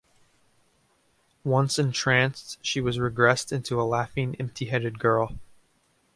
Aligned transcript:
Once 1.43 1.77
entranced 1.77 2.57
she 2.65 2.81
was 2.81 2.97
regressed 2.97 3.51
into 3.51 3.79
a 3.79 3.83
laughing, 3.85 4.35
empty-headed 4.39 4.97
girl. 4.97 5.37